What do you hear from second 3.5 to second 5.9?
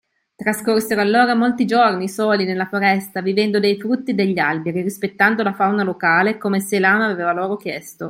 dei frutti degli alberi e rispettando la fauna